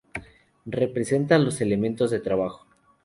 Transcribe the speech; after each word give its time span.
Representan 0.65 1.45
los 1.45 1.61
elementos 1.61 2.09
de 2.09 2.19
trabajo. 2.19 2.65